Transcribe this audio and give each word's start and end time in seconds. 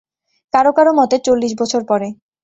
কারো 0.53 0.71
কারো 0.77 0.91
মতে, 0.99 1.15
চল্লিশ 1.25 1.51
বছর 1.61 1.81
পরে। 1.89 2.07